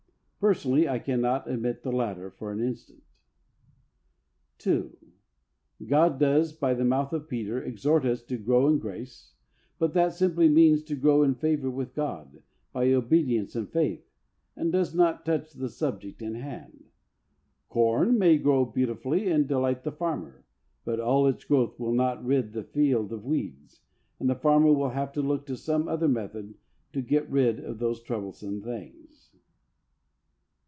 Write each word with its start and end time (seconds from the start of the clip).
Personally, 0.43 0.89
I 0.89 0.97
cannot 0.97 1.47
admit 1.47 1.83
the 1.83 1.91
latter 1.91 2.31
for 2.31 2.51
an 2.51 2.59
instant. 2.61 3.03
2. 4.57 4.97
God 5.85 6.17
does, 6.19 6.51
by 6.51 6.73
the 6.73 6.83
mouth 6.83 7.13
of 7.13 7.29
Peter, 7.29 7.61
exhort 7.61 8.05
us 8.07 8.23
to 8.23 8.39
grow 8.39 8.67
in 8.67 8.79
grace, 8.79 9.35
but 9.77 9.93
that 9.93 10.13
simply 10.13 10.49
means 10.49 10.81
to 10.85 10.95
grow 10.95 11.21
in 11.21 11.35
favour 11.35 11.69
with 11.69 11.93
God, 11.93 12.41
by 12.73 12.91
obedience 12.91 13.55
and 13.55 13.69
faith, 13.69 14.03
and 14.55 14.71
does 14.71 14.95
not 14.95 15.23
touch 15.27 15.53
the 15.53 15.69
subject 15.69 16.23
in 16.23 16.33
hand. 16.33 16.85
Corn 17.69 18.17
may 18.17 18.39
grow 18.39 18.65
beautifully 18.65 19.29
and 19.29 19.47
delight 19.47 19.83
the 19.83 19.91
farmer, 19.91 20.43
but 20.83 20.99
all 20.99 21.27
its 21.27 21.43
growth 21.45 21.79
will 21.79 21.93
not 21.93 22.25
rid 22.25 22.53
the 22.53 22.63
field 22.63 23.13
of 23.13 23.23
weeds, 23.23 23.81
and 24.19 24.27
the 24.27 24.33
farmer 24.33 24.73
will 24.73 24.89
have 24.89 25.11
to 25.13 25.21
look 25.21 25.45
to 25.45 25.55
some 25.55 25.87
other 25.87 26.07
method 26.07 26.55
to 26.93 27.03
get 27.03 27.29
rid 27.29 27.59
of 27.59 27.77
those 27.77 28.01
troublesome 28.01 28.59
things. 28.63 29.27